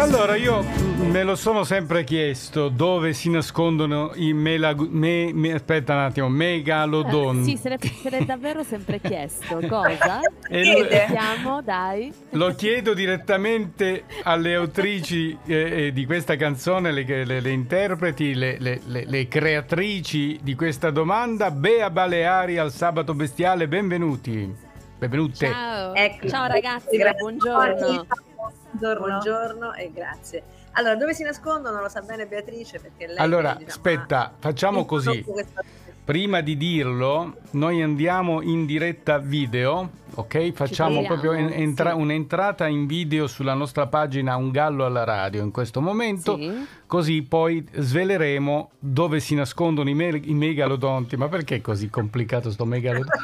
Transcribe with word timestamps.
Allora, 0.00 0.34
io 0.34 0.64
me 1.10 1.22
lo 1.24 1.34
sono 1.36 1.62
sempre 1.62 2.04
chiesto 2.04 2.70
dove 2.70 3.12
si 3.12 3.28
nascondono 3.28 4.12
i 4.14 4.32
melag... 4.32 4.80
Me, 4.88 5.30
me, 5.34 5.52
aspetta 5.52 5.92
un 5.92 5.98
attimo, 6.00 6.28
megalodonti. 6.30 7.50
Sì, 7.50 7.56
se 7.58 7.68
l'è, 7.68 7.76
se 7.78 8.08
l'è 8.08 8.24
davvero 8.24 8.62
sempre 8.62 8.98
chiesto. 8.98 9.58
Cosa? 9.68 10.20
E 10.48 10.64
lo, 10.72 10.88
Vediamo, 10.88 11.60
dai. 11.60 12.10
lo 12.30 12.54
chiedo 12.54 12.94
direttamente 12.94 14.04
alle 14.22 14.54
autrici 14.54 15.36
eh, 15.44 15.86
eh, 15.86 15.92
di 15.92 16.06
questa 16.06 16.34
canzone, 16.36 16.92
le, 16.92 17.24
le- 17.26 17.40
le 17.40 17.50
interpreti, 17.50 18.32
le, 18.34 18.56
le- 18.58 18.80
le- 18.86 19.04
le 19.06 19.28
creatrici 19.28 20.40
di 20.42 20.54
questa 20.54 20.90
domanda. 20.90 21.50
Bea 21.50 21.90
Baleari 21.90 22.56
al 22.56 22.72
Sabato 22.72 23.12
Bestiale, 23.12 23.68
benvenuti. 23.68 24.50
Benvenute. 24.98 25.46
Ciao. 25.46 25.94
Ecco. 25.94 26.26
Ciao 26.26 26.46
ragazzi, 26.46 26.96
Grazie. 26.96 27.18
buongiorno. 27.20 28.06
Buongiorno. 28.70 29.06
Buongiorno 29.06 29.74
e 29.74 29.90
grazie. 29.92 30.42
Allora, 30.72 30.94
dove 30.96 31.14
si 31.14 31.22
nascondono 31.24 31.80
lo 31.80 31.88
sa 31.88 32.00
bene 32.00 32.26
Beatrice 32.26 32.78
perché 32.78 33.08
lei 33.08 33.16
Allora, 33.18 33.54
diciamo, 33.54 33.68
aspetta, 33.68 34.32
facciamo 34.38 34.84
così. 34.84 35.24
Prima 36.04 36.40
di 36.40 36.56
dirlo, 36.56 37.36
noi 37.52 37.82
andiamo 37.82 38.42
in 38.42 38.66
diretta 38.66 39.18
video, 39.18 39.90
ok? 40.14 40.50
Facciamo 40.52 41.02
proprio 41.04 41.32
en- 41.32 41.52
entra- 41.52 41.92
sì. 41.92 42.00
un'entrata 42.00 42.66
in 42.66 42.86
video 42.86 43.28
sulla 43.28 43.54
nostra 43.54 43.86
pagina 43.86 44.34
Un 44.34 44.50
Gallo 44.50 44.84
alla 44.84 45.04
Radio 45.04 45.40
in 45.44 45.52
questo 45.52 45.80
momento, 45.80 46.36
Sì. 46.36 46.66
così 46.86 47.22
poi 47.22 47.64
sveleremo 47.72 48.70
dove 48.80 49.20
si 49.20 49.36
nascondono 49.36 49.88
i, 49.88 49.94
me- 49.94 50.20
i 50.24 50.34
megalodonti. 50.34 51.16
Ma 51.16 51.28
perché 51.28 51.56
è 51.56 51.60
così 51.60 51.88
complicato 51.88 52.50
sto 52.50 52.64
megalodonte? 52.64 53.16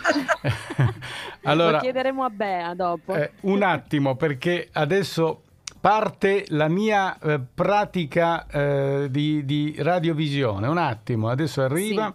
Lo 0.76 1.50
allora, 1.50 1.80
chiederemo 1.80 2.22
a 2.22 2.30
Bea 2.30 2.74
dopo. 2.74 3.14
eh, 3.14 3.32
un 3.42 3.62
attimo, 3.62 4.14
perché 4.14 4.68
adesso 4.72 5.42
parte 5.80 6.44
la 6.50 6.68
mia 6.68 7.18
eh, 7.18 7.40
pratica 7.52 8.46
eh, 8.46 9.08
di, 9.10 9.44
di 9.44 9.74
radiovisione. 9.78 10.68
Un 10.68 10.78
attimo, 10.78 11.28
adesso 11.30 11.62
arriva. 11.62 12.14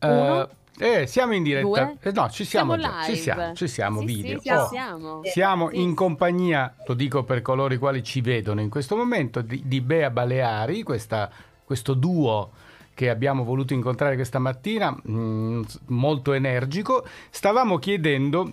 Uno. 0.00 0.48
Eh, 0.78 1.02
eh, 1.02 1.06
siamo 1.06 1.34
in 1.34 1.42
diretta. 1.42 1.94
Eh, 2.00 2.12
no, 2.12 2.30
ci 2.30 2.44
siamo, 2.44 2.74
Siamo 2.74 2.76
già. 2.94 3.02
Ci 3.04 3.10
live. 3.10 3.22
siamo, 3.22 3.52
ci 3.54 3.68
siamo 3.68 4.00
Sì, 4.00 4.06
video. 4.06 4.40
Sì. 4.40 4.50
Oh, 4.50 4.66
siamo. 4.68 5.20
siamo 5.24 5.68
Sì. 5.70 5.80
in 5.82 5.94
compagnia, 5.94 6.74
lo 6.86 6.94
dico 6.94 7.22
per 7.24 7.42
coloro 7.42 7.74
i 7.74 7.78
quali 7.78 8.02
ci 8.02 8.20
vedono 8.22 8.60
in 8.60 8.70
questo 8.70 8.96
momento, 8.96 9.42
di, 9.42 9.62
di 9.66 9.80
Bea 9.82 10.10
Baleari, 10.10 10.82
questa- 10.82 11.30
questo 11.64 11.92
duo 11.94 12.50
che 12.94 13.08
abbiamo 13.10 13.44
voluto 13.44 13.72
incontrare 13.74 14.14
questa 14.14 14.38
mattina, 14.38 14.94
mm, 15.08 15.62
molto 15.86 16.32
energico. 16.32 17.04
Stavamo 17.30 17.78
chiedendo 17.78 18.52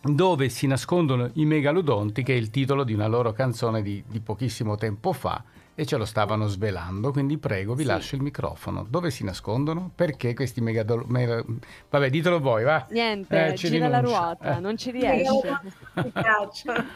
dove 0.00 0.48
si 0.50 0.66
nascondono 0.66 1.30
i 1.34 1.44
megalodonti, 1.44 2.22
che 2.22 2.34
è 2.34 2.36
il 2.36 2.50
titolo 2.50 2.84
di 2.84 2.92
una 2.92 3.06
loro 3.06 3.32
canzone 3.32 3.82
di, 3.82 4.02
di 4.06 4.20
pochissimo 4.20 4.76
tempo 4.76 5.12
fa, 5.12 5.42
e 5.74 5.84
ce 5.86 5.96
lo 5.96 6.04
stavano 6.04 6.46
svelando. 6.46 7.10
Quindi 7.10 7.36
prego, 7.38 7.74
vi 7.74 7.82
Sì. 7.82 7.88
lascio 7.88 8.14
il 8.16 8.22
microfono. 8.22 8.86
Dove 8.88 9.10
si 9.10 9.24
nascondono? 9.24 9.90
Perché 9.94 10.34
questi 10.34 10.60
megalodonti? 10.60 11.58
Vabbè, 11.90 12.10
ditelo 12.10 12.38
voi, 12.40 12.62
va. 12.64 12.86
Niente, 12.90 13.46
Eh, 13.48 13.54
ci 13.56 13.68
gira 13.68 13.88
la 13.88 14.00
ruota, 14.00 14.56
Eh. 14.56 14.60
non 14.60 14.76
ci 14.76 14.90
riesce. 14.90 15.60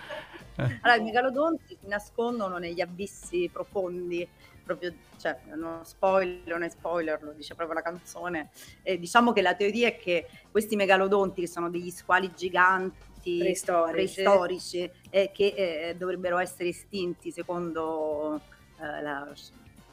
Allora, 0.80 0.96
i 1.00 1.04
megalodonti 1.04 1.76
si 1.80 1.86
nascondono 1.86 2.58
negli 2.58 2.80
abissi 2.80 3.48
profondi, 3.52 4.26
proprio, 4.64 4.92
cioè, 5.16 5.38
non 5.54 5.84
spoiler, 5.84 6.42
non 6.46 6.64
è 6.64 6.68
spoiler, 6.68 7.22
lo 7.22 7.30
dice 7.32 7.54
proprio 7.54 7.76
la 7.76 7.82
canzone. 7.82 8.50
E 8.82 8.98
diciamo 8.98 9.32
che 9.32 9.40
la 9.40 9.54
teoria 9.54 9.86
è 9.86 9.96
che 9.96 10.26
questi 10.50 10.74
megalodonti, 10.74 11.42
che 11.42 11.46
sono 11.46 11.70
degli 11.70 11.90
squali 11.90 12.32
giganti, 12.36 13.38
Preistorici. 13.38 13.92
preistorici, 13.92 14.90
eh, 15.10 15.30
che 15.32 15.54
eh, 15.90 15.94
dovrebbero 15.96 16.38
essere 16.38 16.70
estinti 16.70 17.30
secondo 17.30 18.40
la, 18.86 19.26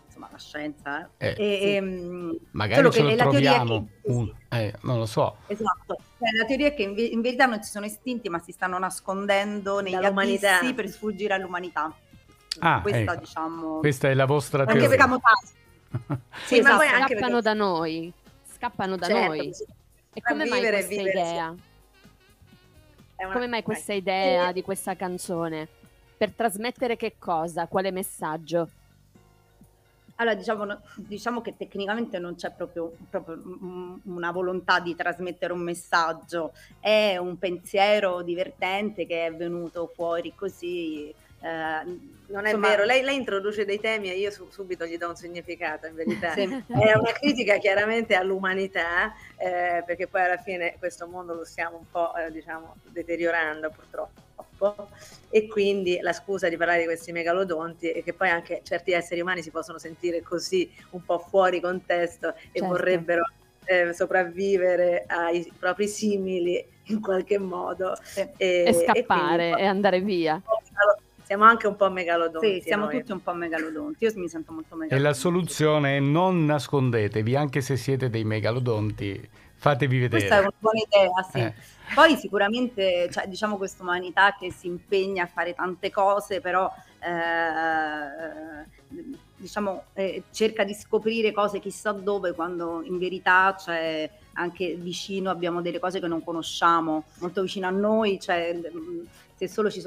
insomma, 0.06 0.30
la 0.32 0.38
scienza. 0.38 1.10
eh. 1.18 1.28
Eh, 1.28 1.36
E, 1.38 1.58
sì. 1.60 1.76
ehm, 1.76 2.38
Magari 2.52 2.92
ce 2.92 3.02
lo 3.02 3.16
troviamo. 3.16 3.88
che- 4.02 4.12
un- 4.12 4.34
eh, 4.50 4.74
non 4.82 4.98
lo 5.00 5.06
so. 5.06 5.38
Esatto, 5.48 5.98
Cioè, 6.18 6.32
la 6.38 6.46
teoria 6.46 6.68
è 6.68 6.74
che 6.74 6.84
in, 6.84 6.96
in 6.98 7.22
verità 7.22 7.46
non 7.46 7.62
si 7.64 7.72
sono 7.72 7.86
estinti, 7.86 8.30
ma 8.30 8.40
si 8.40 8.52
stanno 8.52 8.78
nascondendo 8.80 9.80
negli 9.82 9.96
abissi 9.96 10.74
per 10.74 10.88
sfuggire 10.90 11.34
all'umanità. 11.34 11.94
Ah, 12.60 12.80
Questa, 12.82 13.00
ecco. 13.00 13.16
diciamo, 13.20 13.80
Questa 13.80 14.10
è 14.10 14.14
la 14.14 14.26
vostra 14.26 14.62
anche 14.62 14.74
teoria. 14.74 14.90
per 14.90 14.98
camuffarsi. 14.98 15.54
Sì, 16.46 16.62
ma 16.62 16.76
poi 16.78 16.86
esatto. 16.88 17.02
anche 17.02 17.16
Scappano 17.16 17.34
perché- 17.34 17.42
da 17.42 17.54
noi. 17.54 18.14
Scappano 18.56 18.96
da 18.96 19.06
Certo, 19.08 19.28
noi. 19.28 19.54
sì. 19.54 19.66
E 20.14 20.22
come 20.22 20.46
mai 20.46 20.60
vivere 20.60 20.78
e 20.80 20.86
questa 20.86 21.02
vivere, 21.04 21.26
sì. 21.26 21.32
idea? 21.32 21.56
una- 23.18 23.34
Come 23.34 23.48
mai 23.48 23.64
questa 23.64 23.94
idea 23.94 24.50
Eh. 24.50 24.54
di 24.54 24.62
questa 24.62 24.96
canzone? 24.96 25.68
Per 26.18 26.32
trasmettere 26.32 26.96
che 26.96 27.16
cosa? 27.20 27.68
Quale 27.68 27.92
messaggio? 27.92 28.70
Allora, 30.18 30.36
diciamo, 30.36 30.82
diciamo 30.96 31.42
che 31.42 31.58
tecnicamente 31.58 32.20
non 32.20 32.36
c'è 32.36 32.50
proprio, 32.52 32.96
proprio 33.10 33.38
una 34.06 34.32
volontà 34.32 34.80
di 34.80 34.96
trasmettere 34.96 35.52
un 35.52 35.60
messaggio, 35.60 36.54
è 36.80 37.18
un 37.18 37.38
pensiero 37.38 38.22
divertente 38.22 39.06
che 39.06 39.26
è 39.26 39.34
venuto 39.34 39.92
fuori 39.94 40.34
così. 40.34 41.10
eh, 41.10 41.84
Non 42.28 42.46
è 42.46 42.52
insomma, 42.52 42.70
vero, 42.70 42.86
lei, 42.86 43.02
lei 43.04 43.18
introduce 43.18 43.66
dei 43.66 43.82
temi 43.82 44.10
e 44.10 44.18
io 44.18 44.32
su- 44.32 44.50
subito 44.50 44.86
gli 44.86 44.98
do 44.98 45.10
un 45.10 45.18
significato, 45.18 45.86
in 45.88 45.96
verità. 45.96 46.32
Sì. 46.32 46.44
È 46.44 46.98
una 46.98 47.12
critica 47.12 47.58
chiaramente 47.58 48.16
all'umanità, 48.16 49.14
eh, 49.36 49.84
perché 49.86 50.08
poi 50.08 50.22
alla 50.22 50.38
fine 50.38 50.76
questo 50.80 51.08
mondo 51.08 51.34
lo 51.34 51.44
stiamo 51.44 51.76
un 51.76 51.90
po', 51.92 52.16
eh, 52.16 52.32
diciamo, 52.32 52.78
deteriorando 52.86 53.70
purtroppo. 53.70 54.22
E 55.30 55.48
quindi 55.48 56.00
la 56.02 56.14
scusa 56.14 56.48
di 56.50 56.56
parlare 56.58 56.80
di 56.80 56.86
questi 56.86 57.12
megalodonti 57.12 57.90
è 57.90 58.04
che 58.04 58.14
poi 58.14 58.30
anche 58.30 58.62
certi 58.64 58.92
esseri 58.94 59.22
umani 59.22 59.42
si 59.42 59.52
possono 59.52 59.78
sentire 59.78 60.22
così 60.22 60.70
un 60.92 61.04
po' 61.04 61.20
fuori 61.20 61.60
contesto 61.60 62.30
e 62.52 62.60
Certo. 62.60 62.68
vorrebbero 62.68 63.24
eh, 63.68 63.94
sopravvivere 63.94 65.06
ai 65.08 65.52
propri 65.58 65.88
simili 65.88 66.64
in 66.86 67.02
qualche 67.02 67.38
modo. 67.40 67.98
Sì. 68.04 68.20
E, 68.38 68.64
E 68.68 68.74
scappare 68.74 69.50
quindi- 69.50 69.62
e 69.62 69.66
andare 69.66 70.02
via. 70.02 70.42
siamo 71.24 71.44
anche 71.46 71.66
un 71.66 71.76
po' 71.76 71.90
megalodonti. 71.90 72.54
Sì, 72.56 72.62
siamo 72.62 72.86
noi. 72.86 73.00
tutti 73.00 73.12
un 73.12 73.24
po' 73.24 73.34
megalodonti. 73.34 74.04
Io 74.06 74.12
mi 74.18 74.30
sento 74.30 74.52
molto 74.52 74.76
E 74.76 74.78
megalodonti. 74.78 75.04
la 75.04 75.14
soluzione 75.14 75.98
è 75.98 76.00
non 76.00 76.46
nascondetevi, 76.46 77.36
anche 77.36 77.62
se 77.62 77.76
siete 77.76 78.10
dei 78.12 78.24
megalodonti, 78.24 79.30
fatevi 79.70 80.00
vedere. 80.00 80.20
Questa 80.20 80.38
è 80.38 80.40
una 80.42 80.54
buona 80.60 80.80
idea, 80.80 81.24
sì. 81.32 81.40
Eh. 81.40 81.54
Poi 81.94 82.16
sicuramente, 82.16 83.10
cioè, 83.12 83.28
diciamo 83.28 83.58
questa 83.58 83.84
umanità 83.84 84.36
che 84.38 84.52
si 84.52 84.68
impegna 84.68 85.24
a 85.24 85.28
fare 85.28 85.54
tante 85.54 85.92
cose, 85.92 86.42
però 86.42 86.72
eh, 87.00 88.66
diciamo, 89.36 89.86
eh, 89.94 90.24
cerca 90.32 90.64
di 90.64 90.74
scoprire 90.74 91.32
cose 91.32 91.60
chissà 91.60 91.92
dove, 91.92 92.34
quando 92.34 92.82
in 92.84 92.98
verità 92.98 93.56
c'è 93.58 94.10
anche 94.34 94.76
vicino 94.76 95.30
abbiamo 95.30 95.62
delle 95.62 95.80
cose 95.80 96.00
che 96.00 96.08
non 96.08 96.24
conosciamo, 96.24 97.06
molto 97.20 97.42
vicino 97.42 97.68
a 97.68 97.72
noi, 97.72 98.20
cioè, 98.20 98.60
se 99.36 99.48
solo 99.48 99.72
ci 99.72 99.82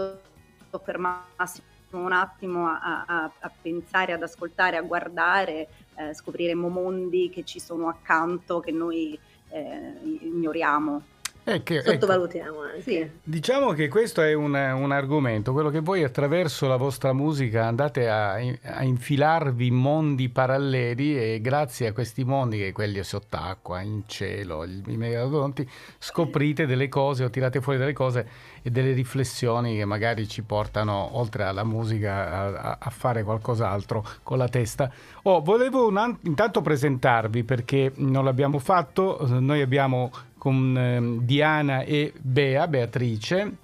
soffermassimo 0.71 1.77
un 1.91 2.13
attimo 2.13 2.67
a, 2.67 3.05
a- 3.07 3.31
a 3.39 3.53
pensare, 3.63 4.13
ad 4.13 4.23
ascoltare, 4.23 4.77
a 4.77 4.83
guardare, 4.83 5.69
eh, 5.95 6.15
scopriremmo 6.15 6.69
mondi 6.69 7.31
che 7.31 7.45
ci 7.45 7.59
sono 7.61 7.89
accanto, 7.89 8.61
che 8.61 8.73
noi 8.73 9.19
eh, 9.51 9.93
ignoriamo. 10.03 11.03
Eh, 11.49 11.63
che- 11.63 11.79
ecco, 11.79 11.91
Sottovalutiamo 11.93 12.61
anche. 12.61 12.83
Sì. 12.83 13.11
diciamo 13.23 13.73
che 13.73 13.89
questo 13.89 14.21
è 14.23 14.33
un, 14.35 14.55
un 14.55 14.93
argomento, 14.93 15.53
quello 15.53 15.71
che 15.71 15.81
voi 15.81 16.05
attraverso 16.05 16.67
la 16.69 16.77
vostra 16.77 17.13
musica 17.13 17.65
andate 17.67 18.09
a, 18.09 18.35
a 18.35 18.83
infilarvi 18.83 19.67
in 19.67 19.75
mondi 19.75 20.29
paralleli 20.29 21.17
e 21.19 21.41
grazie 21.41 21.89
a 21.89 21.93
questi 21.93 22.25
mondi, 22.25 22.59
che 22.59 22.73
quelli 22.73 23.03
sott'acqua, 23.03 23.81
in 23.81 24.03
cielo, 24.07 24.65
i, 24.65 24.97
megalodonti, 24.97 25.69
scoprite 25.99 26.67
delle 26.67 26.89
cose 26.89 27.25
o 27.25 27.31
tirate 27.31 27.61
fuori 27.61 27.79
delle 27.79 27.93
cose 27.93 28.29
e 28.63 28.71
delle 28.71 28.93
riflessioni 28.93 29.77
che 29.77 29.85
magari 29.85 30.29
ci 30.29 30.43
portano 30.43 31.17
oltre 31.19 31.45
alla 31.45 31.65
musica 31.65 32.31
a, 32.31 32.77
a- 32.79 32.91
fare 32.91 33.23
qualcos'altro 33.23 34.05
con 34.23 34.39
la 34.39 34.49
testa. 34.49 34.91
Oh, 35.23 35.41
volevo 35.41 35.87
un 35.87 35.97
an- 35.97 36.19
intanto 36.23 36.61
presentarvi 36.61 37.45
perché 37.45 37.93
non 37.97 38.25
l'abbiamo 38.25 38.59
fatto, 38.59 39.19
noi 39.39 39.61
abbiamo 39.63 40.11
con 40.39 40.77
ehm, 40.79 41.21
Diana 41.23 41.83
e 41.83 42.13
Bea, 42.19 42.67
Beatrice, 42.69 43.57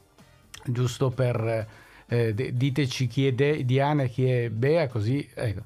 giusto 0.64 1.10
per... 1.10 1.66
eh, 2.06 2.34
diteci 2.34 3.06
chi 3.06 3.26
è 3.26 3.32
De- 3.32 3.64
Diana 3.64 4.02
e 4.02 4.08
chi 4.08 4.28
è 4.28 4.50
Bea, 4.50 4.88
così... 4.88 5.26
Ecco 5.32 5.62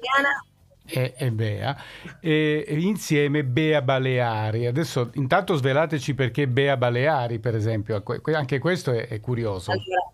Diana, 0.00 0.42
e, 0.86 1.14
e 1.16 1.30
Bea, 1.30 1.76
e, 2.20 2.64
e 2.66 2.80
insieme 2.80 3.44
Bea 3.44 3.82
Baleari. 3.82 4.66
Adesso 4.66 5.10
intanto 5.14 5.54
svelateci 5.54 6.14
perché 6.14 6.48
Bea 6.48 6.76
Baleari, 6.76 7.38
per 7.38 7.54
esempio, 7.54 8.02
anche 8.32 8.58
questo 8.58 8.92
è, 8.92 9.06
è 9.06 9.20
curioso. 9.20 9.70
Allora, 9.70 10.10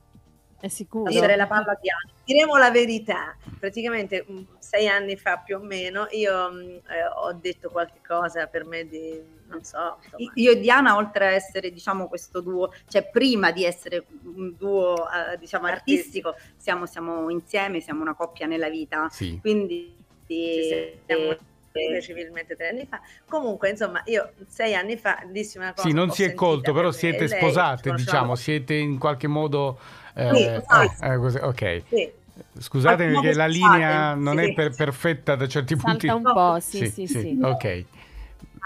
È 0.67 0.69
sicuro. 0.69 1.11
Dire 1.11 1.37
la 1.37 1.47
palla 1.47 1.79
di 1.81 1.89
anni. 1.89 2.13
Diremo 2.25 2.57
la 2.57 2.73
verità, 2.73 3.37
praticamente 3.61 4.25
mh, 4.27 4.47
sei 4.59 4.89
anni 4.89 5.17
fa 5.17 5.37
più 5.39 5.59
o 5.59 5.61
meno 5.61 6.09
io 6.11 6.51
mh, 6.51 6.81
eh, 6.89 7.07
ho 7.15 7.33
detto 7.35 7.71
qualche 7.71 8.01
cosa 8.05 8.49
per 8.49 8.67
me 8.67 8.85
di, 8.89 9.23
non 9.47 9.63
so, 9.63 9.99
insomma, 10.03 10.33
Io 10.35 10.51
e 10.51 10.59
Diana, 10.59 10.97
oltre 10.97 11.27
a 11.27 11.31
essere 11.31 11.71
diciamo 11.71 12.09
questo 12.09 12.41
duo, 12.41 12.73
cioè 12.89 13.09
prima 13.09 13.53
di 13.53 13.65
essere 13.65 14.07
un 14.25 14.57
duo 14.57 15.07
eh, 15.09 15.39
diciamo 15.39 15.69
artistico, 15.69 16.35
siamo, 16.57 16.87
siamo 16.87 17.31
insieme, 17.31 17.81
siamo 17.81 18.03
una 18.03 18.15
coppia 18.15 18.47
nella 18.47 18.69
vita. 18.69 19.09
Sì. 19.09 19.39
Quindi 19.41 19.97
ci 20.27 20.97
siamo 21.07 21.37
eh, 21.71 22.03
civilmente 22.03 22.57
tre 22.57 22.71
anni 22.71 22.87
fa. 22.91 23.01
Comunque, 23.29 23.71
insomma, 23.71 24.03
io 24.07 24.33
sei 24.49 24.75
anni 24.75 24.97
fa 24.97 25.23
dissi 25.31 25.59
una 25.59 25.73
cosa. 25.73 25.87
Sì, 25.87 25.95
non 25.95 26.11
si 26.11 26.25
è 26.25 26.35
colto, 26.35 26.73
però 26.73 26.91
siete 26.91 27.29
lei, 27.29 27.39
sposate, 27.39 27.93
diciamo, 27.93 28.35
siete 28.35 28.75
in 28.75 28.99
qualche 28.99 29.29
modo... 29.29 29.79
eh, 30.17 30.35
Sì, 30.35 30.43
eh, 30.45 30.55
esatto. 30.57 31.05
eh, 31.05 31.17
così, 31.19 31.39
ok, 31.39 31.83
Sì, 31.89 32.13
scusatemi 32.59 33.13
perché 33.15 33.35
la 33.35 33.47
linea 33.47 34.15
non 34.15 34.39
è 34.41 34.53
per- 34.53 34.75
perfetta 34.75 35.35
da 35.37 35.47
certi 35.47 35.77
punti. 35.77 36.07
Salta 36.07 36.29
un 36.29 36.35
po', 36.35 36.61
sì, 36.61 36.87
sì, 36.91 37.07
sì. 37.07 37.39
Ok. 37.43 37.85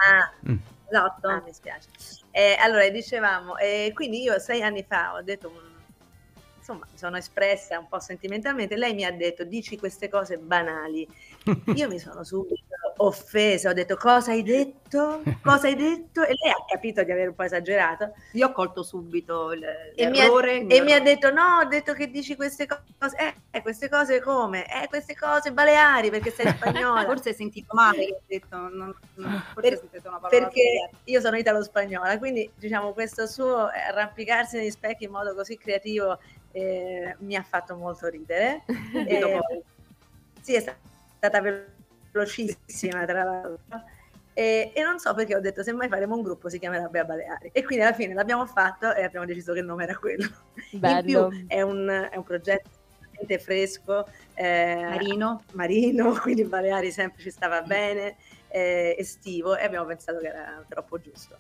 ah, 0.08 0.32
Mm. 0.50 0.56
esatto. 0.88 1.28
ah, 1.28 1.42
mi 1.44 1.52
spiace. 1.52 1.88
Eh, 2.30 2.56
allora, 2.60 2.88
dicevamo, 2.88 3.56
eh, 3.58 3.90
quindi 3.94 4.22
io 4.22 4.38
sei 4.38 4.62
anni 4.62 4.84
fa 4.88 5.14
ho 5.14 5.22
detto, 5.22 5.48
un- 5.48 5.78
insomma, 6.56 6.86
mi 6.90 6.98
sono 6.98 7.16
espressa 7.16 7.78
un 7.78 7.88
po' 7.88 7.98
sentimentalmente, 8.00 8.76
lei 8.76 8.94
mi 8.94 9.04
ha 9.04 9.10
detto, 9.12 9.44
dici 9.44 9.76
queste 9.78 10.08
cose 10.08 10.38
banali. 10.38 11.08
Io 11.76 11.88
mi 11.88 11.98
sono 11.98 12.22
subito 12.22 12.69
offesa, 13.02 13.70
ho 13.70 13.72
detto, 13.72 13.96
cosa 13.96 14.32
hai 14.32 14.42
detto? 14.42 14.78
Cosa 15.40 15.68
hai 15.68 15.76
detto? 15.76 16.22
E 16.24 16.34
lei 16.42 16.50
ha 16.50 16.64
capito 16.66 17.02
di 17.04 17.12
aver 17.12 17.28
un 17.28 17.34
po' 17.34 17.44
esagerato. 17.44 18.12
Io 18.32 18.48
ho 18.48 18.52
colto 18.52 18.82
subito 18.82 19.52
il- 19.52 19.64
E 19.94 20.06
mi, 20.08 20.18
ha, 20.18 20.24
l'errore. 20.24 20.56
il 20.56 20.64
mio 20.66 20.76
e 20.76 20.80
mi 20.82 20.92
ha 20.92 21.00
detto: 21.00 21.30
No, 21.30 21.58
ho 21.60 21.64
detto 21.64 21.92
che 21.92 22.10
dici 22.10 22.34
queste 22.34 22.66
cose. 22.66 23.16
Eh, 23.16 23.34
eh, 23.52 23.62
queste 23.62 23.88
cose 23.88 24.20
come? 24.20 24.64
Eh, 24.66 24.88
queste 24.88 25.14
cose 25.16 25.52
baleari 25.52 26.10
perché 26.10 26.30
sei 26.32 26.46
spagnola. 26.58 27.04
Forse 27.04 27.28
hai 27.28 27.34
sentito 27.36 27.72
male 27.72 28.04
che 28.06 28.12
ho 28.12 28.20
detto, 28.26 28.56
non- 28.56 28.94
non- 29.14 29.42
forse 29.54 29.60
Per- 29.60 29.72
hai 29.72 29.78
sentito 29.78 30.08
una 30.08 30.18
parola 30.18 30.40
perché 30.42 30.90
io 31.04 31.20
sono 31.20 31.36
italo-spagnola, 31.36 32.18
quindi 32.18 32.50
diciamo 32.56 32.92
questo 32.92 33.26
suo 33.28 33.66
arrampicarsi 33.68 34.56
negli 34.56 34.70
specchi 34.70 35.04
in 35.04 35.10
modo 35.12 35.34
così 35.36 35.56
creativo 35.56 36.18
eh, 36.52 37.14
mi 37.20 37.36
ha 37.36 37.42
fatto 37.48 37.76
molto 37.76 38.08
ridere. 38.08 38.64
Subito 38.92 39.26
Eh, 39.26 39.62
sì, 40.40 40.54
è 40.56 40.60
stata 41.16 41.40
velocissima 42.10 43.04
tra 43.04 43.24
l'altro. 43.24 43.82
E, 44.32 44.72
e 44.74 44.82
non 44.82 44.98
so 44.98 45.12
perché 45.12 45.34
ho 45.34 45.40
detto 45.40 45.62
semmai 45.62 45.88
faremo 45.88 46.14
un 46.14 46.22
gruppo 46.22 46.48
si 46.48 46.58
chiamerà 46.58 46.86
Bea 46.86 47.04
Baleari 47.04 47.50
e 47.52 47.64
quindi 47.64 47.84
alla 47.84 47.94
fine 47.94 48.14
l'abbiamo 48.14 48.46
fatto 48.46 48.94
e 48.94 49.02
abbiamo 49.02 49.26
deciso 49.26 49.52
che 49.52 49.58
il 49.58 49.64
nome 49.64 49.82
era 49.82 49.96
quello 49.96 50.28
in 50.70 50.78
Bello. 50.78 51.28
più 51.28 51.46
è 51.48 51.60
un, 51.62 52.08
è 52.10 52.16
un 52.16 52.22
progetto 52.22 52.68
veramente 53.20 53.38
fresco 53.38 54.06
eh, 54.34 54.86
Marino. 54.88 55.42
marino 55.52 56.12
quindi 56.22 56.44
Baleari 56.44 56.92
sempre 56.92 57.22
ci 57.22 57.30
stava 57.30 57.62
bene 57.62 58.16
eh, 58.48 58.94
estivo 58.98 59.56
e 59.56 59.64
abbiamo 59.64 59.86
pensato 59.86 60.18
che 60.18 60.28
era 60.28 60.64
troppo 60.68 61.00
giusto 61.00 61.36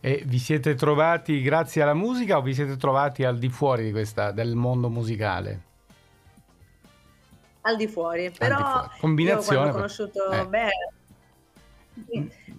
E 0.00 0.22
vi 0.26 0.38
siete 0.38 0.74
trovati 0.74 1.40
grazie 1.42 1.82
alla 1.82 1.94
musica 1.94 2.36
o 2.36 2.42
vi 2.42 2.54
siete 2.54 2.76
trovati 2.76 3.24
al 3.24 3.38
di 3.38 3.48
fuori 3.48 3.84
di 3.84 3.92
questa, 3.92 4.32
del 4.32 4.56
mondo 4.56 4.90
musicale? 4.90 5.70
Al 7.62 7.76
di 7.76 7.86
fuori 7.88 8.30
però 8.30 8.56
di 8.56 8.62
fuori. 8.62 8.84
io 8.86 8.90
Combinazione. 9.00 9.56
quando 9.56 9.70
ho 9.70 9.74
conosciuto 9.74 10.30
eh. 10.30 10.46
Bea 10.46 10.68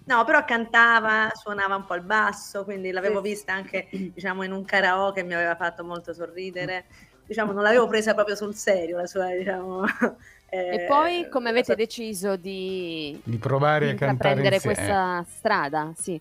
No, 0.06 0.24
però 0.24 0.44
cantava, 0.44 1.30
suonava 1.34 1.74
un 1.76 1.86
po' 1.86 1.94
il 1.94 2.02
basso, 2.02 2.62
quindi 2.64 2.90
l'avevo 2.92 3.22
Sì. 3.22 3.28
vista 3.30 3.52
anche, 3.52 3.88
diciamo, 3.90 4.42
in 4.44 4.52
un 4.52 4.64
karaoke, 4.64 5.22
mi 5.22 5.34
aveva 5.34 5.56
fatto 5.56 5.82
molto 5.82 6.12
sorridere. 6.12 6.84
Diciamo, 7.26 7.52
non 7.52 7.62
l'avevo 7.62 7.88
presa 7.88 8.12
proprio 8.14 8.36
sul 8.36 8.54
serio, 8.54 8.98
la 8.98 9.06
sua, 9.06 9.26
diciamo... 9.34 9.82
E 10.54 10.82
eh, 10.82 10.86
poi 10.86 11.28
come 11.30 11.48
avete 11.48 11.64
sua- 11.64 11.74
deciso 11.74 12.36
di, 12.36 13.18
Di 13.24 13.38
provare 13.38 13.86
di 13.86 13.92
a 13.92 13.94
cantare 13.96 14.34
insieme. 14.40 14.60
questa 14.60 15.24
strada? 15.28 15.92
Sì. 15.96 16.20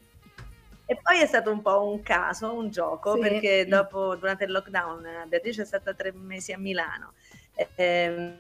E 0.88 1.00
poi 1.00 1.20
è 1.22 1.28
stato 1.28 1.52
un 1.52 1.62
po' 1.62 1.88
un 1.88 2.02
caso, 2.02 2.52
un 2.52 2.72
gioco, 2.72 3.14
Sì. 3.14 3.20
perché 3.20 3.68
dopo, 3.68 4.16
durante 4.16 4.46
il 4.46 4.52
lockdown, 4.52 5.26
Beatrice 5.28 5.62
è 5.62 5.66
stata 5.66 5.94
tre 5.94 6.12
mesi 6.14 6.52
a 6.52 6.58
Milano. 6.58 7.14
Ehm, 7.76 8.36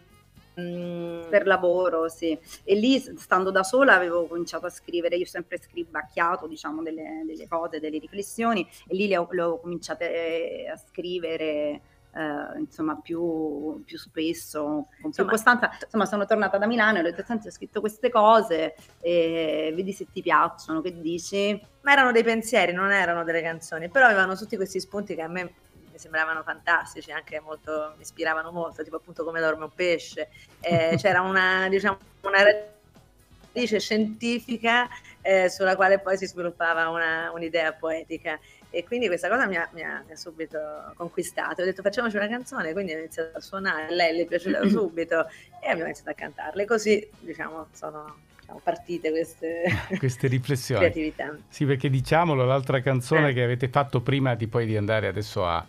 mm, 0.60 1.30
per 1.30 1.46
lavoro, 1.46 2.10
sì. 2.10 2.38
E 2.64 2.76
lì, 2.76 3.00
stando 3.00 3.52
da 3.52 3.64
sola, 3.64 3.96
avevo 3.96 4.28
cominciato 4.28 4.66
a 4.66 4.70
scrivere, 4.70 5.16
io 5.16 5.26
sempre 5.26 5.58
scribacchiato, 5.58 6.48
diciamo, 6.48 6.82
delle, 6.82 7.24
delle 7.26 7.48
cose, 7.48 7.80
delle 7.80 8.00
riflessioni, 8.00 8.68
e 8.88 8.96
lì 8.96 9.08
le 9.08 9.18
ho, 9.18 9.28
le 9.32 9.42
ho 9.42 9.60
cominciate 9.60 10.66
eh, 10.66 10.70
a 10.70 10.78
scrivere, 10.78 11.82
eh, 12.14 12.60
insomma, 12.60 13.00
più, 13.02 13.84
più 13.86 13.98
spesso, 13.98 14.62
con 14.64 14.88
più 14.88 15.08
Insomma, 15.08 15.30
costanza. 15.30 15.72
Insomma, 15.84 16.06
sono 16.06 16.26
tornata 16.26 16.58
da 16.58 16.68
Milano 16.68 16.98
e 16.98 17.02
ho 17.02 17.04
detto, 17.04 17.24
senti, 17.26 17.48
ho 17.48 17.52
scritto 17.52 17.80
queste 17.80 18.10
cose, 18.10 18.76
e 19.00 19.72
vedi 19.76 19.92
se 19.94 20.08
ti 20.12 20.22
piacciono, 20.22 20.82
che 20.82 21.00
dici? 21.00 21.72
ma 21.84 21.92
erano 21.92 22.12
dei 22.12 22.24
pensieri, 22.24 22.72
non 22.74 22.92
erano 22.92 23.24
delle 23.24 23.42
canzoni, 23.42 23.90
però 23.90 24.06
avevano 24.06 24.36
tutti 24.36 24.56
questi 24.56 24.80
spunti 24.80 25.16
che 25.16 25.22
a 25.22 25.28
me 25.28 25.54
mi 25.94 26.00
sembravano 26.00 26.42
fantastici, 26.42 27.12
anche 27.12 27.40
molto, 27.40 27.94
mi 27.96 28.02
ispiravano 28.02 28.52
molto, 28.52 28.84
tipo 28.84 28.96
appunto 28.96 29.24
come 29.24 29.40
dorme 29.40 29.66
un 29.66 29.74
pesce. 29.74 30.30
Eh, 30.60 30.96
c'era 31.00 31.22
una, 31.22 31.70
diciamo, 31.70 31.98
una 32.22 32.40
radice 33.52 33.80
scientifica 33.80 34.88
eh, 35.22 35.50
sulla 35.50 35.76
quale 35.76 36.00
poi 36.00 36.18
si 36.18 36.26
sviluppava 36.26 36.90
una- 36.90 37.32
un'idea 37.32 37.72
poetica. 37.74 38.40
E 38.72 38.84
quindi 38.84 39.06
questa 39.06 39.30
cosa 39.30 39.46
mi 39.46 39.56
ha, 39.56 39.70
mi 39.74 39.84
ha- 39.84 40.02
mi 40.04 40.14
ha 40.14 40.16
subito 40.16 40.60
conquistato. 40.96 41.62
Ho 41.62 41.66
detto 41.66 41.84
facciamoci 41.84 42.16
una 42.16 42.28
canzone, 42.28 42.74
quindi 42.74 42.94
ho 42.94 42.98
iniziato 42.98 43.38
a 43.38 43.40
suonare, 43.42 43.86
a 43.86 43.92
lei 43.92 44.16
le 44.16 44.24
è 44.24 44.26
piaciuta 44.26 44.66
subito 44.68 45.28
e 45.62 45.68
abbiamo 45.68 45.86
iniziato 45.86 46.10
a 46.10 46.14
cantarle. 46.16 46.66
Così, 46.66 47.08
diciamo, 47.20 47.68
sono 47.72 48.16
diciamo, 48.40 48.60
partite 48.64 49.12
queste 49.12 49.62
Queste 50.00 50.26
riflessioni. 50.28 50.80
creatività. 50.82 51.38
Sì, 51.50 51.66
perché 51.66 51.88
diciamolo, 51.92 52.46
l'altra 52.46 52.82
canzone 52.82 53.30
Eh. 53.30 53.34
che 53.34 53.44
avete 53.44 53.68
fatto 53.68 54.02
prima 54.02 54.34
di 54.34 54.48
poi 54.48 54.66
di 54.66 54.76
andare 54.76 55.06
adesso 55.06 55.46
a, 55.46 55.64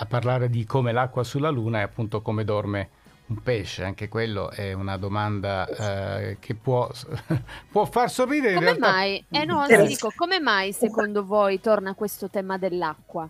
a 0.00 0.06
parlare 0.06 0.48
di 0.48 0.64
come 0.64 0.92
l'acqua 0.92 1.24
sulla 1.24 1.50
luna 1.50 1.80
è 1.80 1.82
appunto 1.82 2.22
come 2.22 2.44
dorme 2.44 2.88
un 3.26 3.42
pesce. 3.42 3.82
Anche 3.84 4.08
quello 4.08 4.50
è 4.50 4.72
una 4.72 4.96
domanda 4.96 5.66
eh, 5.66 6.36
che 6.38 6.54
può, 6.54 6.88
può 7.70 7.84
far 7.84 8.08
sorridere. 8.10 8.54
Come 8.54 8.66
realtà- 8.66 8.90
mai? 8.90 9.24
Eh 9.28 9.44
no, 9.44 9.58
anzi 9.58 9.86
dico, 9.86 10.12
come 10.14 10.38
mai 10.38 10.72
secondo 10.72 11.24
voi 11.24 11.60
torna 11.60 11.94
questo 11.94 12.28
tema 12.30 12.58
dell'acqua? 12.58 13.28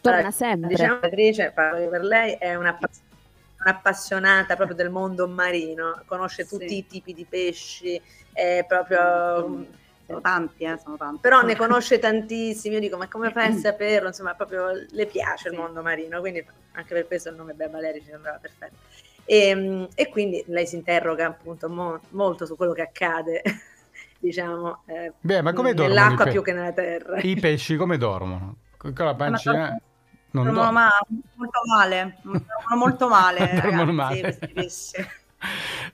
Torna 0.00 0.30
sempre. 0.30 0.68
Diciamo 0.68 1.00
Beatrice, 1.00 1.50
parlo 1.52 1.88
per 1.88 2.02
lei, 2.02 2.34
è 2.34 2.54
un'appass- 2.54 3.00
un'appassionata 3.64 4.54
proprio 4.54 4.76
del 4.76 4.90
mondo 4.90 5.26
marino, 5.26 6.02
conosce 6.06 6.44
Sì. 6.44 6.56
tutti 6.56 6.76
i 6.76 6.86
tipi 6.86 7.12
di 7.12 7.26
pesci, 7.28 8.00
è 8.32 8.64
proprio... 8.66 9.66
Sono 10.08 10.20
tanti, 10.22 10.64
eh, 10.64 10.78
sono 10.82 10.96
tanti. 10.96 11.20
Però 11.20 11.42
ne 11.42 11.54
conosce 11.54 11.98
tantissimi, 11.98 12.74
io 12.76 12.80
dico 12.80 12.96
ma 12.96 13.08
come 13.08 13.30
fai 13.30 13.48
a 13.52 13.52
saperlo? 13.52 14.08
Insomma, 14.08 14.34
proprio 14.34 14.68
le 14.72 15.04
piace 15.06 15.48
il 15.48 15.54
Sì. 15.54 15.60
mondo 15.60 15.82
marino, 15.82 16.20
quindi 16.20 16.42
anche 16.72 16.94
per 16.94 17.06
questo 17.06 17.28
il 17.28 17.36
nome 17.36 17.52
Bea 17.52 17.68
Valeri 17.68 18.00
ci 18.00 18.06
sembrava 18.08 18.38
perfetto. 18.38 18.76
E, 19.26 19.86
e 19.94 20.08
quindi 20.08 20.42
lei 20.46 20.66
si 20.66 20.76
interroga 20.76 21.26
appunto 21.26 21.68
mo- 21.68 22.00
molto 22.10 22.46
su 22.46 22.56
quello 22.56 22.72
che 22.72 22.80
accade, 22.80 23.42
diciamo, 24.18 24.82
eh, 24.86 25.12
Beh, 25.20 25.42
ma 25.42 25.52
come 25.52 25.74
dormono 25.74 25.94
nell'acqua 26.00 26.24
pe- 26.24 26.30
più 26.30 26.42
che 26.42 26.52
nella 26.54 26.72
terra. 26.72 27.18
I 27.20 27.36
pesci 27.36 27.76
come 27.76 27.98
dormono? 27.98 28.56
Con 28.78 28.94
la 28.96 29.14
pancina? 29.14 29.78
Non 30.30 30.44
Dormono 30.44 30.64
dormono. 30.64 30.72
ma- 30.72 30.90
molto 31.34 31.60
male, 31.66 32.16
dormono 32.22 32.76
molto 32.76 33.08
male, 33.08 33.38
Dormono 33.60 33.92
ragazzi, 33.92 33.92
male. 33.92 34.20
questi 34.20 34.48
pesci. 34.48 34.96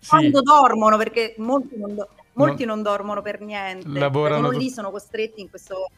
Sì. 0.01 0.09
Quando 0.09 0.41
dormono, 0.41 0.97
perché 0.97 1.35
molti 1.39 1.77
non, 1.77 1.95
do- 1.95 2.09
molti 2.35 2.65
non 2.65 2.83
dormono 2.83 3.23
per 3.23 3.41
niente, 3.41 3.87
Lavorano 3.89 4.47
sono 4.47 4.59
lì, 4.59 4.71
sono 4.71 4.91
costretti 4.91 5.41
in 5.41 5.51
questo, 5.51 5.91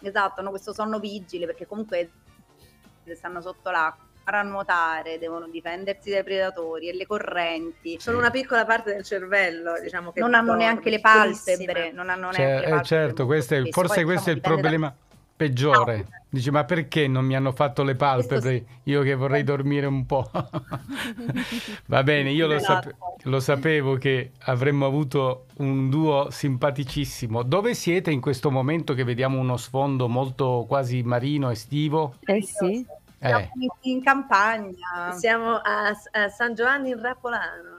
esatto, 0.00 0.40
hanno 0.40 0.50
questo 0.50 0.72
sonno 0.72 0.98
vigile, 0.98 1.46
perché 1.46 1.66
comunque 1.66 2.10
stanno 3.14 3.40
sotto 3.40 3.70
l'acqua, 3.70 4.06
a 4.24 4.42
nuotare, 4.42 5.18
devono 5.18 5.48
difendersi 5.48 6.10
dai 6.10 6.22
predatori 6.22 6.88
e 6.88 6.94
le 6.94 7.06
correnti, 7.06 7.98
Sono 7.98 8.18
una 8.18 8.30
piccola 8.30 8.64
parte 8.64 8.92
del 8.92 9.02
cervello, 9.02 9.80
diciamo 9.80 10.12
che 10.12 10.20
non 10.20 10.34
hanno 10.34 10.54
neanche 10.54 10.90
le 10.90 11.00
palpebre, 11.00 11.90
non 11.92 12.08
hanno 12.08 12.30
Cioè, 12.32 12.38
neanche 12.44 12.60
le 12.60 12.66
eh, 12.66 12.70
palpebre 12.70 12.84
certo, 12.84 13.26
questo 13.26 13.54
è- 13.56 13.68
forse 13.70 13.94
Poi, 13.96 14.04
questo 14.04 14.30
è 14.30 14.32
il 14.32 14.38
diciamo, 14.40 14.56
dipende 14.56 14.78
da- 14.86 14.94
peggiore. 15.36 16.06
Dici, 16.28 16.50
ma 16.50 16.64
perché 16.64 17.06
non 17.08 17.26
mi 17.26 17.36
hanno 17.36 17.52
fatto 17.52 17.82
le 17.82 17.94
palpebre? 17.94 18.64
Io 18.84 19.02
che 19.02 19.14
vorrei 19.14 19.44
dormire 19.44 19.86
un 19.86 20.06
po'. 20.06 20.30
Va 21.86 22.02
bene, 22.02 22.30
io 22.30 22.46
lo, 22.46 22.54
Esatto. 22.54 22.90
sape- 22.90 23.28
lo 23.28 23.40
sapevo 23.40 23.96
che 23.96 24.32
avremmo 24.44 24.86
avuto 24.86 25.46
un 25.58 25.90
duo 25.90 26.28
simpaticissimo. 26.30 27.42
Dove 27.42 27.74
siete 27.74 28.10
in 28.10 28.20
questo 28.20 28.50
momento 28.50 28.94
che 28.94 29.04
vediamo 29.04 29.38
uno 29.38 29.56
sfondo 29.56 30.08
molto 30.08 30.64
quasi 30.66 31.02
marino, 31.02 31.50
estivo? 31.50 32.14
Eh 32.24 32.42
sì. 32.42 32.84
Eh. 33.18 33.50
in, 33.60 33.68
in 33.92 34.02
campagna. 34.02 35.12
Siamo 35.16 35.54
a, 35.54 35.88
a 35.88 36.28
San 36.28 36.54
Giovanni 36.54 36.90
in 36.90 37.00
Rappolano. 37.00 37.70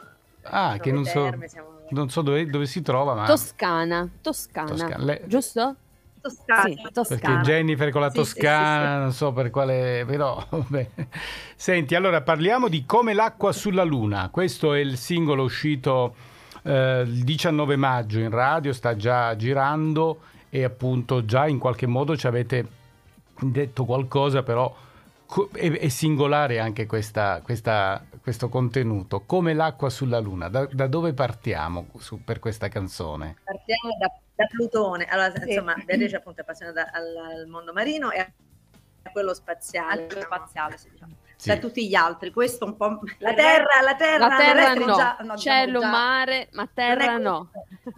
Ah, 0.44 0.70
Sono 0.72 0.78
che 0.80 0.92
non 0.92 1.06
so, 1.06 1.24
terme, 1.24 1.48
siamo- 1.48 1.70
non 1.90 2.10
so 2.10 2.22
dove, 2.22 2.46
dove 2.48 2.66
si 2.66 2.82
trova, 2.82 3.14
ma 3.14 3.26
Toscana, 3.26 4.08
Toscana, 4.22 4.68
Toscana. 4.70 4.98
Le- 5.04 5.22
giusto? 5.26 5.76
Toscana. 6.24 6.64
Sì, 6.64 6.82
Toscana. 6.94 7.20
Perché 7.22 7.42
Jennifer 7.52 7.92
con 7.92 8.02
la 8.02 8.10
Sì, 8.10 8.24
sì, 8.24 8.24
sì, 8.26 8.34
Toscana, 8.40 8.94
sì. 8.96 9.02
non 9.02 9.12
so 9.12 9.34
per 9.34 9.50
quale, 9.50 10.06
però 10.08 10.42
vabbè. 10.50 10.90
Senti, 11.56 11.96
allora 11.96 12.22
parliamo 12.22 12.70
di 12.70 12.86
Come 12.86 13.14
l'acqua 13.14 13.52
sulla 13.52 13.84
luna. 13.84 14.30
Questo 14.30 14.74
è 14.74 14.80
il 14.80 14.98
singolo 14.98 15.44
uscito 15.44 16.16
eh, 16.64 17.02
il 17.02 17.24
19 17.26 17.76
maggio 17.76 18.20
in 18.20 18.30
radio, 18.30 18.72
sta 18.72 18.96
già 18.96 19.36
girando 19.36 20.22
e 20.50 20.64
appunto 20.64 21.26
già 21.26 21.46
in 21.48 21.58
qualche 21.60 21.88
modo 21.88 22.16
ci 22.16 22.26
avete 22.28 22.66
detto 23.40 23.84
qualcosa, 23.84 24.44
però 24.44 24.74
è, 25.54 25.72
è 25.72 25.88
singolare 25.90 26.60
anche 26.60 26.86
questa- 26.86 27.42
questa- 27.44 28.06
questo 28.22 28.48
contenuto. 28.48 29.24
Come 29.26 29.54
l'acqua 29.54 29.90
sulla 29.90 30.20
luna. 30.20 30.48
Da, 30.48 30.68
da 30.72 30.88
dove 30.88 31.14
partiamo 31.14 31.88
su- 31.98 32.24
per 32.24 32.40
questa 32.40 32.70
canzone? 32.70 33.36
Partiamo 33.44 33.98
da, 34.00 34.12
da 34.36 34.46
Plutone. 34.48 35.06
Allora, 35.06 35.32
Sì. 35.42 35.50
insomma, 35.50 35.74
Beatrice 35.86 36.16
appunto 36.16 36.40
è 36.40 36.42
appassionata 36.44 36.90
al, 36.92 37.16
al 37.16 37.48
mondo 37.48 37.74
marino 37.74 38.12
e 38.12 38.20
a 38.20 38.32
quello 39.12 39.34
spaziale. 39.34 40.02
Anche 40.04 40.16
diciamo. 40.16 40.36
spaziale, 40.36 40.78
sì, 40.78 40.90
diciamo. 40.90 41.16
Sì. 41.36 41.50
Cioè 41.50 41.60
tutti 41.60 41.88
gli 41.88 41.96
altri, 41.96 42.32
questo 42.32 42.66
un 42.66 42.76
po'... 42.78 43.00
La 43.18 43.34
terra, 43.34 43.82
la 43.84 43.96
terra, 43.96 44.28
La 44.28 44.38
terra 44.38 44.74
no, 44.74 44.96
già- 44.96 45.18
no, 45.22 45.38
cielo, 45.38 45.80
già- 45.80 45.90
mare, 45.90 46.48
ma 46.54 46.70
terra 46.74 47.18
no. 47.18 47.50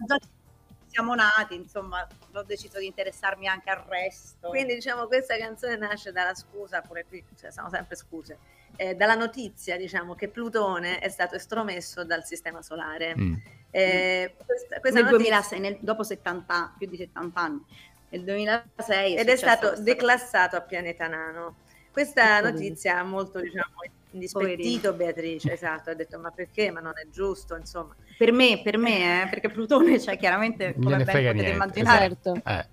Già 0.06 0.18
siamo 0.96 1.14
nati, 1.14 1.54
insomma, 1.54 2.06
ho 2.32 2.42
deciso 2.42 2.78
di 2.78 2.86
interessarmi 2.86 3.46
anche 3.46 3.68
al 3.68 3.84
resto. 3.86 4.48
Quindi 4.48 4.74
diciamo 4.74 5.06
questa 5.06 5.36
canzone 5.36 5.76
nasce 5.76 6.10
dalla 6.10 6.34
scusa, 6.34 6.80
pure 6.80 7.04
qui 7.04 7.22
cioè, 7.38 7.50
sono 7.50 7.68
sempre 7.68 7.96
scuse, 7.96 8.38
eh, 8.76 8.94
dalla 8.94 9.14
notizia 9.14 9.76
diciamo 9.76 10.14
che 10.14 10.28
Plutone 10.28 10.98
è 10.98 11.10
stato 11.10 11.34
estromesso 11.34 12.02
dal 12.04 12.24
sistema 12.24 12.62
solare. 12.62 13.14
Mm. 13.14 13.34
Eh, 13.70 14.34
questa, 14.46 14.80
questa 14.80 15.00
nel 15.02 15.10
notizia- 15.10 15.40
2006, 15.40 15.60
nel- 15.60 15.78
dopo 15.80 16.02
70, 16.02 16.74
più 16.78 16.88
di 16.88 16.96
70 16.96 17.40
anni, 17.40 17.62
nel 18.08 18.24
2006 18.24 19.16
ed 19.16 19.28
è 19.28 19.36
stato 19.36 19.74
declassato 19.78 20.56
a 20.56 20.62
pianeta 20.62 21.06
nano. 21.08 21.56
Questa 21.92 22.40
notizia 22.40 22.98
ha 22.98 23.02
molto 23.02 23.40
diciamo 23.40 23.74
indispettito 24.16 24.92
Beatrice, 24.92 25.52
esatto, 25.52 25.90
ha 25.90 25.94
detto 25.94 26.18
ma 26.18 26.30
perché? 26.30 26.70
Ma 26.70 26.80
non 26.80 26.92
è 26.96 27.08
giusto, 27.10 27.56
insomma. 27.56 27.94
Per 28.18 28.32
me, 28.32 28.60
per 28.62 28.78
me, 28.78 29.22
eh, 29.22 29.28
perché 29.28 29.48
Plutone, 29.48 30.00
cioè 30.00 30.16
chiaramente, 30.18 30.74
come 30.74 30.96
ben 30.96 31.04
potete 31.04 31.32
niente, 31.32 31.50
immaginare, 31.52 32.08
Certo. 32.08 32.40
Eh, 32.44 32.66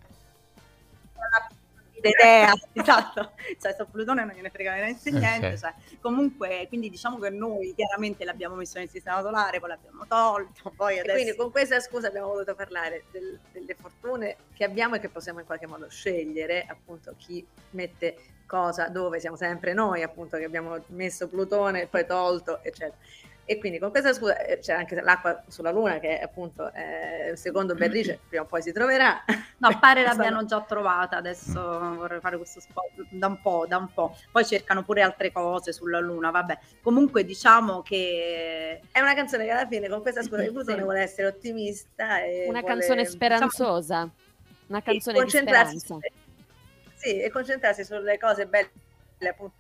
idea, 2.10 2.54
esatto, 2.74 3.32
cioè 3.60 3.74
su 3.78 3.90
Plutone 3.90 4.24
non 4.26 4.36
gliene 4.36 4.50
frega 4.50 4.74
veramente 4.74 5.12
niente, 5.12 5.48
Ok. 5.48 5.58
cioè, 5.58 5.74
comunque, 6.02 6.66
quindi 6.68 6.90
diciamo 6.90 7.20
che 7.20 7.30
noi 7.30 7.74
chiaramente 7.76 8.24
l'abbiamo 8.26 8.56
messo 8.56 8.78
nel 8.80 8.90
sistema 8.90 9.22
solare, 9.22 9.60
poi 9.60 9.70
l'abbiamo 9.70 10.06
tolto, 10.08 10.72
poi 10.76 10.96
E 10.96 11.00
adesso... 11.00 11.16
quindi 11.16 11.36
con 11.36 11.52
questa 11.52 11.80
scusa 11.80 12.08
abbiamo 12.08 12.28
voluto 12.28 12.56
parlare 12.56 13.06
del- 13.12 13.40
delle 13.52 13.76
fortune 13.76 14.36
che 14.54 14.64
abbiamo 14.64 14.96
e 14.96 15.00
che 15.00 15.10
possiamo 15.10 15.40
in 15.40 15.46
qualche 15.46 15.68
modo 15.68 15.88
scegliere, 15.90 16.66
appunto 16.68 17.14
chi 17.18 17.46
mette 17.72 18.16
cosa, 18.46 18.88
dove 18.90 19.20
siamo 19.20 19.36
sempre 19.36 19.74
noi, 19.74 20.04
appunto 20.04 20.38
che 20.38 20.44
abbiamo 20.44 20.84
messo 20.88 21.28
Plutone 21.28 21.88
poi 21.88 22.06
tolto, 22.06 22.62
eccetera. 22.62 22.98
E 23.46 23.58
quindi 23.60 23.78
con 23.78 23.90
questa 23.92 24.14
scusa 24.14 24.38
eh, 24.46 24.60
c'è 24.60 24.72
anche 24.74 25.00
l'acqua 25.02 25.44
sulla 25.48 25.70
Luna 25.72 26.00
che 26.00 26.18
appunto 26.18 26.72
eh, 26.72 27.36
secondo 27.36 27.76
Beatrice 27.76 28.20
prima 28.30 28.44
o 28.44 28.46
poi 28.46 28.62
si 28.62 28.72
troverà. 28.72 29.22
No, 29.58 29.78
pare 29.80 30.02
l'abbiano 30.08 30.46
già 30.46 30.62
trovata, 30.62 31.18
adesso 31.18 31.60
vorrei 31.96 32.22
fare 32.22 32.38
questo 32.38 32.62
spot 32.62 32.92
da 33.10 33.28
un 33.28 33.42
po', 33.42 33.66
da 33.68 33.78
un 33.78 33.92
po'. 33.94 34.16
Poi 34.32 34.46
cercano 34.46 34.84
pure 34.84 35.02
altre 35.02 35.32
cose 35.34 35.74
sulla 35.74 36.00
Luna, 36.00 36.32
vabbè. 36.32 36.58
Comunque 36.82 37.26
diciamo 37.26 37.82
che 37.82 38.80
È 38.92 39.00
una 39.02 39.14
canzone 39.14 39.44
che 39.44 39.52
alla 39.52 39.68
fine 39.68 39.90
con 39.90 40.02
questa 40.02 40.22
scusa 40.24 40.42
di 40.42 40.50
Plutone 40.52 40.78
Sì. 40.78 40.84
vuole 40.84 41.02
essere 41.02 41.28
ottimista 41.28 42.22
e 42.24 42.46
Una 42.48 42.62
vuole- 42.62 42.76
canzone 42.78 43.06
speranzosa. 43.06 44.10
Una 44.68 44.80
e 44.80 44.84
canzone 44.84 45.16
di 45.16 45.20
concentrarsi 45.22 45.80
speranza. 45.80 46.08
sì, 46.96 47.20
e 47.20 47.30
concentrarsi 47.30 47.84
sulle 47.84 48.18
cose 48.18 48.46
belle 48.48 48.70
appunto 49.30 49.56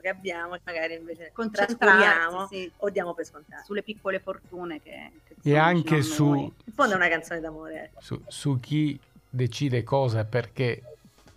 che 0.00 0.08
abbiamo 0.08 0.54
e 0.54 0.60
magari 0.64 0.94
invece 0.94 1.30
concentrarsi 1.32 1.76
trascuriamo 1.76 2.46
sì, 2.48 2.70
o 2.78 2.90
diamo 2.90 3.14
per 3.14 3.24
scontato. 3.26 3.64
sulle 3.64 3.82
piccole 3.82 4.18
fortune 4.20 4.80
che, 4.82 5.10
che 5.26 5.34
E 5.42 5.50
sono 5.50 5.62
anche 5.62 5.96
a 5.96 6.02
su, 6.02 6.28
noi. 6.28 6.52
In 6.64 6.72
fondo 6.74 6.92
è 6.94 6.96
una 6.96 7.08
canzone 7.08 7.40
d'amore. 7.40 7.84
ecco. 7.84 8.00
su, 8.00 8.22
su 8.26 8.60
chi 8.60 8.98
decide 9.28 9.82
cosa 9.82 10.20
e 10.20 10.24
perché 10.24 10.82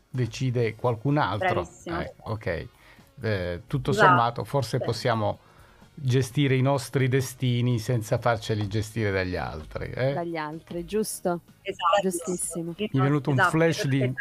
decide 0.09 0.75
qualcun 0.75 1.17
altro. 1.17 1.67
Eh, 1.85 2.13
ok, 2.23 2.67
Eh, 3.21 3.61
tutto 3.67 3.91
Esatto. 3.91 4.07
sommato 4.07 4.43
forse 4.45 4.79
possiamo 4.79 5.39
gestire 6.01 6.55
i 6.55 6.61
nostri 6.61 7.07
destini 7.07 7.79
senza 7.79 8.17
farceli 8.17 8.67
gestire 8.67 9.11
dagli 9.11 9.35
altri. 9.35 9.89
eh? 9.91 10.13
Dagli 10.13 10.35
altri, 10.37 10.85
giusto? 10.85 11.41
Esatto. 11.61 12.01
Giustissimo. 12.01 12.73
Mi 12.77 12.87
è 12.87 12.99
venuto 12.99 13.29
un 13.29 13.37
Esatto, 13.37 13.57
flash 13.57 13.85
di-. 13.85 14.13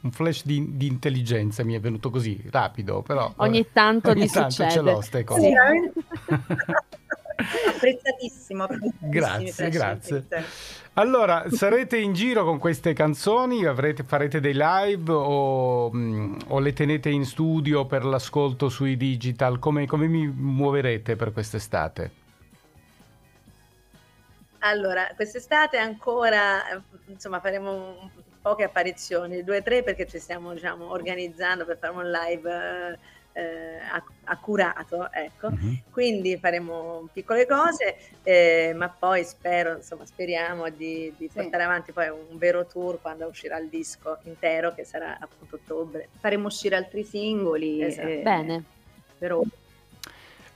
Un 0.00 0.10
flash 0.10 0.44
di, 0.44 0.76
di 0.76 0.86
intelligenza 0.86 1.62
mi 1.64 1.74
è 1.74 1.80
venuto 1.80 2.10
così, 2.10 2.42
rapido, 2.50 3.02
però... 3.02 3.32
Ogni 3.36 3.62
vabbè. 3.62 3.72
tanto 3.72 4.10
Ogni 4.10 4.24
gli 4.24 4.30
tanto 4.30 4.50
succede. 4.50 4.70
ce 4.70 4.80
l'ho 4.80 5.00
ste 5.00 5.24
cose. 5.24 5.40
Sì. 5.40 5.52
Apprezzatissimo. 7.36 8.66
Grazie, 8.98 9.68
grazie. 9.68 10.24
Allora, 10.94 11.44
sarete 11.50 11.96
in 11.96 12.12
giro 12.12 12.44
con 12.44 12.58
queste 12.58 12.92
canzoni? 12.92 13.64
Avrete- 13.64 14.04
farete 14.04 14.40
dei 14.40 14.54
live 14.54 15.10
o, 15.10 15.90
mm, 15.92 16.36
o 16.48 16.58
le 16.60 16.72
tenete 16.72 17.08
in 17.08 17.24
studio 17.24 17.84
per 17.86 18.04
l'ascolto 18.04 18.68
sui 18.68 18.96
digital? 18.96 19.58
Come, 19.58 19.86
come 19.86 20.06
mi 20.06 20.26
muoverete 20.26 21.16
per 21.16 21.32
quest'estate? 21.32 22.22
Allora, 24.60 25.08
quest'estate 25.14 25.76
ancora, 25.76 26.62
insomma, 27.06 27.40
faremo 27.40 27.72
un- 27.72 28.10
poche 28.40 28.64
apparizioni, 28.64 29.42
due 29.42 29.58
o 29.58 29.62
tre 29.62 29.82
perché 29.82 30.06
ci 30.06 30.18
stiamo, 30.18 30.52
diciamo, 30.52 30.90
organizzando 30.90 31.64
per 31.64 31.78
fare 31.78 31.94
un 31.94 32.10
live 32.10 32.50
eh, 32.92 32.98
eh, 33.34 33.78
acc- 33.92 34.12
accurato, 34.24 35.12
ecco. 35.12 35.50
Mhm. 35.50 35.82
Quindi 35.90 36.38
faremo 36.38 37.08
piccole 37.12 37.46
cose, 37.46 37.96
eh, 38.22 38.72
ma 38.74 38.88
poi 38.88 39.22
spero, 39.24 39.76
insomma, 39.76 40.06
speriamo 40.06 40.68
di, 40.70 41.12
di 41.16 41.28
Sì. 41.28 41.40
portare 41.40 41.64
avanti 41.64 41.92
poi 41.92 42.08
un 42.08 42.38
vero 42.38 42.64
tour 42.66 43.00
quando 43.00 43.26
uscirà 43.26 43.58
il 43.58 43.68
disco 43.68 44.18
intero, 44.22 44.72
che 44.74 44.84
sarà 44.84 45.18
appunto 45.20 45.56
ottobre. 45.56 46.08
Faremo 46.20 46.46
uscire 46.46 46.76
altri 46.76 47.04
singoli. 47.04 47.82
Esatto. 47.82 48.08
eh, 48.08 48.20
Bene. 48.22 48.64
però 49.18 49.42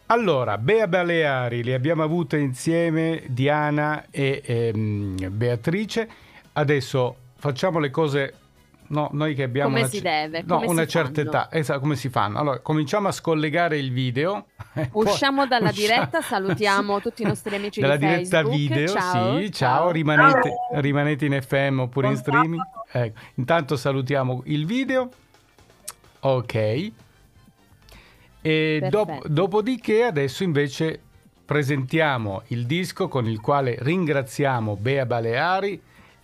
Allora, 0.06 0.56
Bea 0.56 0.86
Baleari, 0.88 1.62
le 1.62 1.74
abbiamo 1.74 2.02
avute 2.02 2.38
insieme 2.38 3.24
Diana 3.26 4.06
e 4.10 4.40
ehm, 4.42 5.36
Beatrice. 5.36 6.08
Adesso 6.54 7.16
facciamo 7.36 7.78
le 7.78 7.90
cose, 7.90 8.34
no, 8.88 9.08
noi 9.12 9.34
che 9.34 9.42
abbiamo 9.44 9.68
Come 9.68 9.80
una, 9.80 9.88
si 9.88 10.00
deve, 10.00 10.42
no, 10.46 10.56
come 10.56 10.66
una 10.68 10.82
si 10.82 10.88
certa 10.88 11.12
fanno. 11.22 11.28
età. 11.28 11.48
Esatto, 11.52 11.80
come 11.80 11.96
si 11.96 12.08
fanno? 12.08 12.38
Allora, 12.38 12.58
cominciamo 12.60 13.08
a 13.08 13.12
scollegare 13.12 13.78
il 13.78 13.92
video. 13.92 14.46
Poi- 14.72 14.88
Usciamo 14.92 15.46
dalla 15.46 15.70
uscia- 15.70 15.80
diretta, 15.80 16.20
salutiamo 16.22 17.00
tutti 17.00 17.22
i 17.22 17.26
nostri 17.26 17.54
amici 17.56 17.80
dalla 17.80 17.96
di 17.96 18.06
diretta 18.06 18.42
Facebook. 18.42 18.56
video, 18.56 18.86
Ciao, 18.88 19.38
sì, 19.40 19.52
ciao, 19.52 19.90
rimanete, 19.90 20.52
rimanete 20.74 21.24
in 21.26 21.40
FM 21.40 21.78
oppure 21.80 22.06
in 22.08 22.12
Buon 22.14 22.24
streaming. 22.24 22.62
Ecco, 22.90 23.20
intanto 23.34 23.76
salutiamo 23.76 24.42
il 24.46 24.66
video. 24.66 25.08
Ok. 26.20 26.90
E 28.40 28.86
dop- 28.90 29.26
dopodiché 29.26 30.04
adesso 30.04 30.42
invece 30.42 31.00
presentiamo 31.44 32.42
il 32.48 32.66
disco 32.66 33.08
con 33.08 33.26
il 33.26 33.40
quale 33.40 33.76
ringraziamo 33.80 34.76
Bea 34.76 35.06
Baleari. 35.06 35.80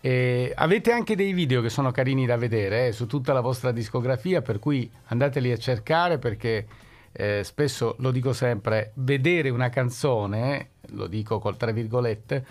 E 0.07 0.53
avete 0.55 0.93
anche 0.93 1.17
dei 1.17 1.33
video 1.33 1.63
che 1.63 1.71
sono 1.71 1.91
carini 1.91 2.27
da 2.27 2.37
vedere 2.37 2.89
eh, 2.89 2.93
su 2.93 3.07
tutta 3.07 3.33
la 3.33 3.41
vostra 3.41 3.73
discografia, 3.73 4.43
per 4.43 4.59
cui 4.59 4.91
andateli 5.07 5.51
a 5.51 5.57
cercare 5.57 6.19
perché 6.19 6.67
eh, 7.11 7.41
spesso, 7.43 7.97
lo 8.01 8.11
dico 8.11 8.35
sempre, 8.35 8.91
vedere 8.97 9.49
una 9.49 9.71
canzone, 9.71 10.73
lo 10.89 11.07
dico 11.07 11.39
col 11.39 11.57
tra 11.57 11.71
virgolette, 11.71 12.45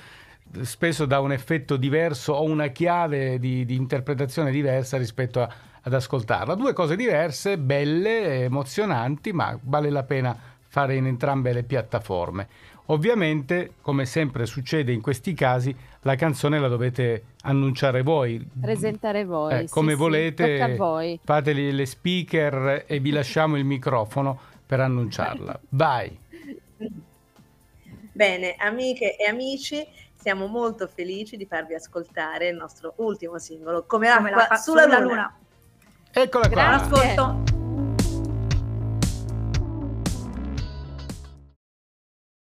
spesso 0.62 1.06
dà 1.06 1.20
un 1.20 1.32
effetto 1.32 1.78
diverso 1.78 2.34
o 2.34 2.42
una 2.42 2.70
chiave 2.70 3.38
di, 3.38 3.66
di 3.66 3.76
interpretazione 3.76 4.50
diversa 4.50 4.98
rispetto 4.98 5.40
a- 5.40 5.50
ad 5.80 5.94
ascoltarla. 5.94 6.56
Due 6.56 6.74
cose 6.74 6.96
diverse, 6.96 7.60
belle, 7.60 8.46
emozionanti, 8.46 9.32
ma 9.32 9.56
vale 9.62 9.92
la 9.92 10.02
pena 10.02 10.36
fare 10.74 10.96
in 10.96 11.06
entrambe 11.06 11.54
le 11.54 11.62
piattaforme. 11.62 12.48
Ovviamente, 12.88 13.76
come 13.82 14.06
sempre 14.06 14.46
succede 14.46 14.92
in 14.92 15.02
questi 15.02 15.34
casi, 15.34 15.74
la 16.02 16.16
canzone 16.16 16.60
la 16.60 16.68
dovete 16.68 17.24
annunciare 17.44 18.02
voi. 18.02 18.46
Presentare 18.60 19.24
voi. 19.24 19.54
Eh, 19.54 19.68
sì, 19.68 19.74
come 19.74 19.94
sì, 19.94 19.98
volete, 19.98 20.58
Tocca 20.58 20.72
a 20.72 20.76
voi. 20.76 21.20
fateli 21.24 21.72
le 21.72 21.86
speaker 21.86 22.84
e 22.86 23.00
vi 23.00 23.12
lasciamo 23.12 23.58
il 23.58 23.64
microfono 23.64 24.38
per 24.66 24.82
annunciarla. 24.82 25.60
Vai! 25.70 26.18
Bene, 28.12 28.56
amiche 28.60 29.16
e 29.16 29.28
amici, 29.28 29.86
siamo 30.14 30.48
molto 30.48 30.88
felici 30.88 31.38
di 31.38 31.46
farvi 31.46 31.74
ascoltare 31.74 32.50
il 32.50 32.56
nostro 32.56 32.94
ultimo 32.98 33.40
singolo, 33.40 33.86
Come 33.86 34.08
come 34.14 34.30
l'acqua 34.30 34.42
la 34.42 34.48
fa- 34.48 34.56
sulla, 34.58 35.00
luna. 35.00 35.36
Eccola 36.12 36.48
qua! 36.50 36.56
Grazie. 36.56 36.90
Buon 36.90 37.00
ascolto. 37.00 37.63